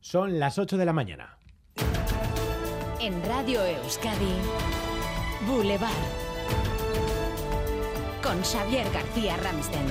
[0.00, 1.36] Son las 8 de la mañana.
[3.00, 4.32] En Radio Euskadi,
[5.46, 5.90] Boulevard.
[8.22, 9.86] Con Xavier García Ramsten.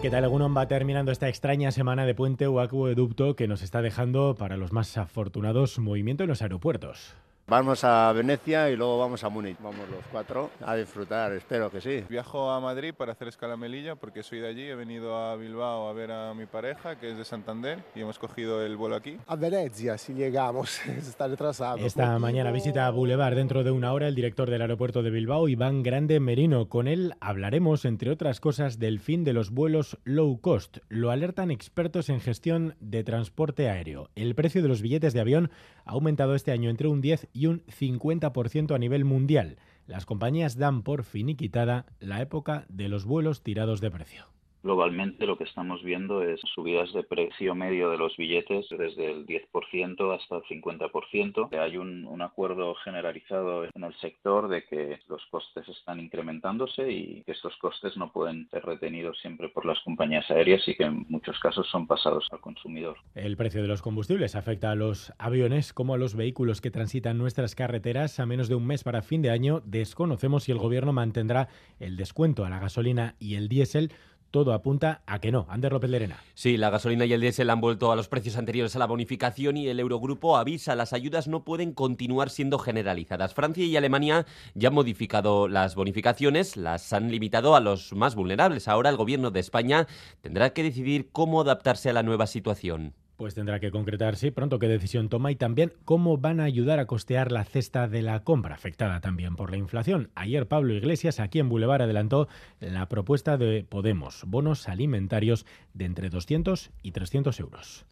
[0.00, 0.56] ¿Qué tal, Egunon?
[0.56, 4.72] Va terminando esta extraña semana de puente o acueducto que nos está dejando, para los
[4.72, 7.16] más afortunados, movimiento en los aeropuertos.
[7.50, 9.56] Vamos a Venecia y luego vamos a Múnich.
[9.62, 12.04] Vamos los cuatro a disfrutar, espero que sí.
[12.06, 14.64] Viajo a Madrid para hacer escala en Melilla porque soy de allí.
[14.64, 18.18] He venido a Bilbao a ver a mi pareja, que es de Santander, y hemos
[18.18, 19.16] cogido el vuelo aquí.
[19.26, 21.78] A Venecia, si llegamos, está retrasado.
[21.78, 25.48] Esta mañana visita a Boulevard dentro de una hora el director del aeropuerto de Bilbao,
[25.48, 26.68] Iván Grande Merino.
[26.68, 30.80] Con él hablaremos, entre otras cosas, del fin de los vuelos low cost.
[30.90, 34.10] Lo alertan expertos en gestión de transporte aéreo.
[34.16, 35.50] El precio de los billetes de avión
[35.88, 39.56] ha aumentado este año entre un 10 y un 50% a nivel mundial.
[39.86, 44.26] Las compañías dan por finiquitada la época de los vuelos tirados de precio.
[44.68, 49.24] Globalmente lo que estamos viendo es subidas de precio medio de los billetes desde el
[49.24, 51.58] 10% hasta el 50%.
[51.58, 57.32] Hay un, acuerdo generalizado en el sector de que los costes están incrementándose y que
[57.32, 61.38] estos costes no pueden ser retenidos siempre por las compañías aéreas y que en muchos
[61.40, 62.98] casos son pasados al consumidor.
[63.14, 67.16] El precio de los combustibles afecta a los aviones como a los vehículos que transitan
[67.16, 68.20] nuestras carreteras.
[68.20, 71.48] A menos de un mes para fin de año desconocemos si el gobierno mantendrá
[71.80, 73.92] el descuento a la gasolina y el diésel
[74.30, 75.46] todo apunta a que no.
[75.48, 76.22] Ander López Lerena.
[76.34, 79.56] Sí, la gasolina y el diésel han vuelto a los precios anteriores a la bonificación
[79.56, 83.34] y el Eurogrupo avisa las ayudas no pueden continuar siendo generalizadas.
[83.34, 88.68] Francia y Alemania ya han modificado las bonificaciones, las han limitado a los más vulnerables.
[88.68, 89.86] Ahora el gobierno de España
[90.20, 92.94] tendrá que decidir cómo adaptarse a la nueva situación.
[93.18, 96.78] Pues tendrá que concretar, sí, pronto qué decisión toma y también cómo van a ayudar
[96.78, 100.12] a costear la cesta de la compra, afectada también por la inflación.
[100.14, 102.28] Ayer Pablo Iglesias, aquí en Boulevard, adelantó
[102.60, 107.84] la propuesta de Podemos, bonos alimentarios de entre 200 y 300 euros.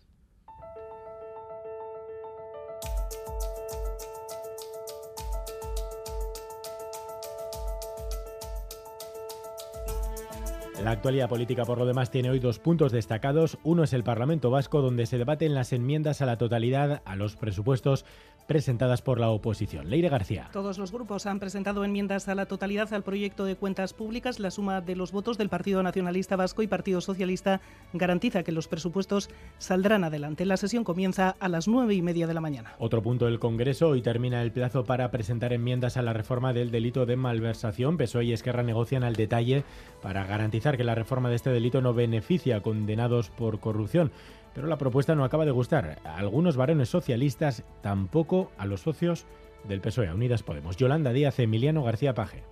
[10.87, 13.59] La actualidad política, por lo demás, tiene hoy dos puntos destacados.
[13.65, 17.35] Uno es el Parlamento Vasco, donde se debaten las enmiendas a la totalidad a los
[17.35, 18.05] presupuestos
[18.47, 19.91] presentadas por la oposición.
[19.91, 20.49] Leire García.
[20.53, 24.41] Todos los grupos han presentado enmiendas a la totalidad al proyecto de cuentas públicas.
[24.41, 27.61] La suma de los votos del Partido Nacionalista Vasco y Partido Socialista
[27.93, 30.47] garantiza que los presupuestos saldrán adelante.
[30.47, 32.75] La sesión comienza a las nueve y media de la mañana.
[32.79, 33.89] Otro punto del Congreso.
[33.89, 37.97] Hoy termina el plazo para presentar enmiendas a la reforma del delito de malversación.
[37.97, 39.65] PSOE y Esquerra negocian al detalle
[40.03, 44.13] para garantizar que la reforma de este delito no beneficia a condenados por corrupción
[44.57, 49.27] pero la propuesta no acaba de gustar a algunos varones socialistas, tampoco a los socios
[49.69, 50.79] del PSOE, a Unidas Podemos.
[50.79, 52.43] Yolanda Díaz, Emiliano García Paje.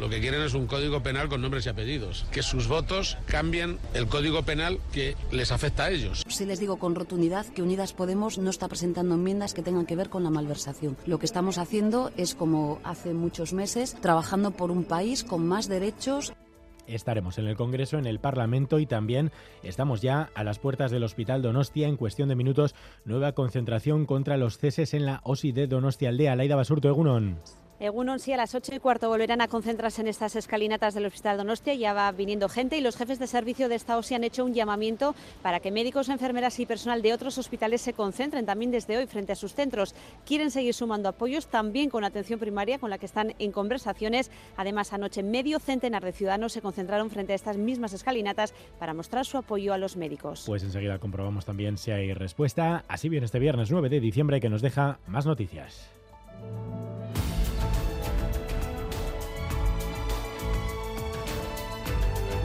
[0.00, 3.78] Lo que quieren es un código penal con nombres y apellidos, que sus votos cambien
[3.92, 6.24] el código penal que les afecta a ellos.
[6.26, 9.96] Sí les digo con rotundidad que Unidas Podemos no está presentando enmiendas que tengan que
[9.96, 10.96] ver con la malversación.
[11.04, 15.68] Lo que estamos haciendo es, como hace muchos meses, trabajando por un país con más
[15.68, 16.32] derechos
[16.86, 19.30] estaremos en el Congreso, en el Parlamento y también
[19.62, 21.88] estamos ya a las puertas del Hospital Donostia.
[21.88, 26.36] En cuestión de minutos, nueva concentración contra los ceses en la OSI de Donostia Aldea.
[26.36, 27.38] Laida Basurto, Egunon.
[27.82, 31.36] Egunon, sí, a las ocho y cuarto volverán a concentrarse en estas escalinatas del Hospital
[31.36, 31.74] Donostia.
[31.74, 34.54] Ya va viniendo gente y los jefes de servicio de esta OSI han hecho un
[34.54, 39.08] llamamiento para que médicos, enfermeras y personal de otros hospitales se concentren también desde hoy
[39.08, 39.96] frente a sus centros.
[40.24, 44.30] Quieren seguir sumando apoyos también con atención primaria, con la que están en conversaciones.
[44.56, 49.26] Además, anoche medio centenar de ciudadanos se concentraron frente a estas mismas escalinatas para mostrar
[49.26, 50.44] su apoyo a los médicos.
[50.46, 52.84] Pues enseguida comprobamos también si hay respuesta.
[52.86, 55.90] Así viene este viernes 9 de diciembre que nos deja más noticias.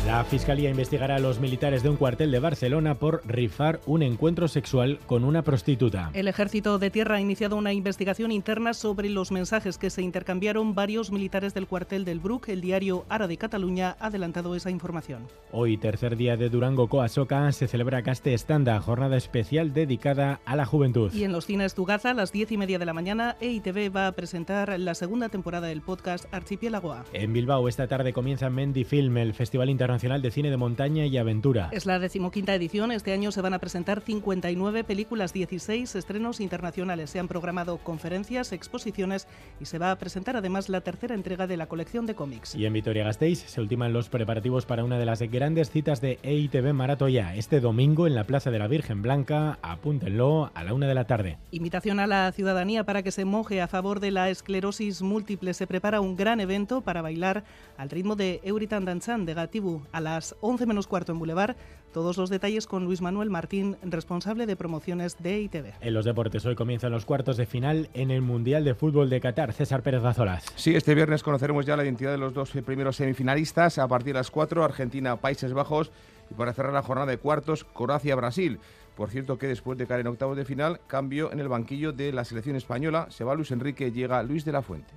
[0.08, 4.48] La Fiscalía investigará a los militares de un cuartel de Barcelona por rifar un encuentro
[4.48, 6.12] sexual con una prostituta.
[6.14, 10.74] El Ejército de Tierra ha iniciado una investigación interna sobre los mensajes que se intercambiaron
[10.74, 12.48] varios militares del cuartel del Bruc.
[12.48, 15.28] El diario Ara de Cataluña ha adelantado esa información.
[15.52, 20.66] Hoy, tercer día de Durango Coasoca, se celebra Caste Estanda, jornada especial dedicada a la
[20.66, 21.14] juventud.
[21.14, 24.08] Y en los cines Tugaza, a las diez y media de la mañana, EITV va
[24.08, 27.04] a presentar la segunda temporada del podcast Archipiélagoa.
[27.12, 31.18] En Bilbao, esta tarde comienza Mendy Film, el Festival Internacional de Cine de Montaña y
[31.18, 31.70] Aventura.
[31.72, 32.92] Es la decimoquinta edición.
[32.92, 37.10] Este año se van a presentar 59 películas, 16 estrenos internacionales.
[37.10, 39.28] Se han programado conferencias, exposiciones
[39.60, 42.54] y se va a presentar además la tercera entrega de la colección de cómics.
[42.54, 46.74] Y en Vitoria-Gasteiz se ultiman los preparativos para una de las grandes citas de EITV
[46.74, 47.36] Maratoya.
[47.36, 51.08] Este domingo en la Plaza de la Virgen Blanca, apúntenlo, a la una de la
[51.08, 51.40] tarde.
[51.50, 55.56] Invitación a la ciudadanía para que se moje a favor de la esclerosis múltiple.
[55.56, 57.44] Se prepara un gran evento para bailar
[57.78, 61.56] al ritmo de Euritan Danchan de Gatibu a las 11 menos cuarto en Boulevard
[61.94, 65.74] Todos los detalles con Luis Manuel Martín, responsable de promociones de ITV.
[65.82, 69.20] En los deportes hoy comienzan los cuartos de final en el Mundial de Fútbol de
[69.20, 69.54] Qatar.
[69.54, 70.46] César Pérez Gazolas.
[70.56, 74.20] Sí, este viernes conoceremos ya la identidad de los dos primeros semifinalistas a partir de
[74.20, 75.92] las 4, Argentina, Países Bajos
[76.30, 78.60] y para cerrar la jornada de cuartos, Croacia-Brasil.
[78.96, 82.12] Por cierto que después de caer en octavos de final, cambio en el banquillo de
[82.12, 83.08] la selección española.
[83.10, 84.94] Se va Luis Enrique, llega Luis de la Fuente.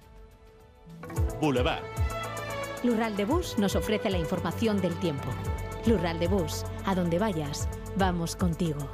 [1.41, 1.83] Boulevard.
[2.83, 5.29] Lural de Bus nos ofrece la información del tiempo.
[5.87, 8.89] Lural de Bus, a donde vayas, vamos contigo.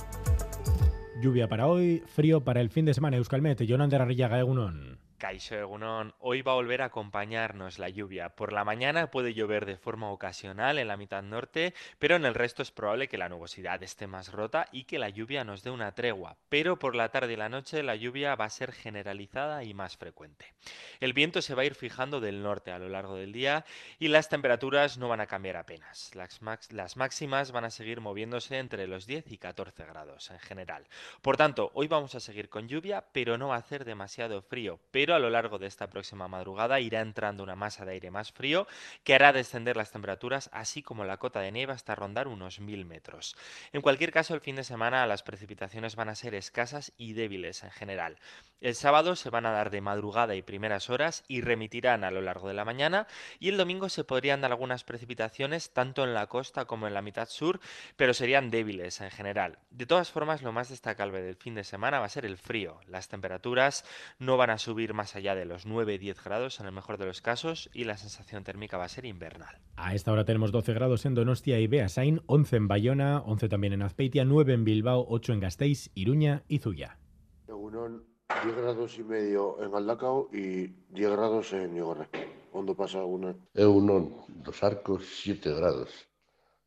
[1.23, 3.17] Lluvia para hoy, frío para el fin de semana.
[3.17, 4.96] Euskalmet, Jonander Arrillaga, Egunon.
[5.19, 8.31] Caixo Egunon, hoy va a volver a acompañarnos la lluvia.
[8.31, 12.35] Por la mañana puede llover de forma ocasional en la mitad norte, pero en el
[12.35, 15.71] resto es probable que la nubosidad esté más rota y que la lluvia nos dé
[15.71, 16.37] una tregua.
[16.49, 19.97] Pero por la tarde y la noche la lluvia va a ser generalizada y más
[19.97, 20.53] frecuente.
[21.01, 23.65] El viento se va a ir fijando del norte a lo largo del día
[23.99, 26.11] y las temperaturas no van a cambiar apenas.
[26.15, 30.87] Las, máximas van a seguir moviéndose entre los 10 y 14 grados en general.
[31.23, 34.79] Por tanto, hoy vamos a seguir con lluvia, pero no va a hacer demasiado frío
[35.15, 38.67] a lo largo de esta próxima madrugada irá entrando una masa de aire más frío
[39.05, 42.85] que hará descender las temperaturas, así como la cota de nieve hasta rondar unos 1000
[42.85, 43.37] metros.
[43.73, 47.63] En cualquier caso, el fin de semana las precipitaciones van a ser escasas y débiles
[47.63, 48.19] en general.
[48.61, 52.23] El sábado se van a dar de madrugada y primeras horas y remitirán a lo
[52.23, 53.07] largo de la mañana
[53.39, 57.03] y el domingo se podrían dar algunas precipitaciones tanto en la costa como en la
[57.03, 57.61] mitad sur,
[57.97, 59.59] pero serían débiles en general.
[59.71, 62.81] De todas formas, lo más destacable del fin de semana va a ser el frío.
[62.87, 63.85] Las temperaturas
[64.19, 67.21] no van a subir más allá de los 9-10 grados en el mejor de los
[67.21, 69.61] casos y la sensación térmica va a ser invernal.
[69.77, 73.75] A esta hora tenemos 12 grados en Donostia y Beasain, 11 en Bayona, 11 también
[73.75, 76.99] en Azpeitia, 9 en Bilbao, 8 en Gasteiz, Iruña y Zuya.
[78.43, 82.09] 10 grados y medio en Aldacao y 10 grados en Igorre.
[82.51, 83.35] ¿Cuándo pasa alguna?
[83.55, 85.91] Eunon, dos arcos, 7 grados.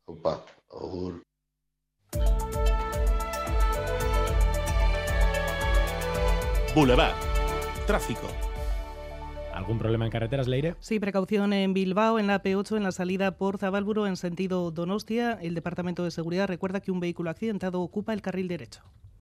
[0.06, 1.22] Opa, agur.
[6.74, 7.29] Boulevard.
[7.90, 8.28] Tráfico.
[9.52, 10.76] ¿Algún problema en carreteras, Leire?
[10.78, 15.32] Sí, precaución en Bilbao, en la P8, en la salida por Zabalburo, en sentido Donostia.
[15.42, 18.82] El Departamento de Seguridad recuerda que un vehículo accidentado ocupa el carril derecho.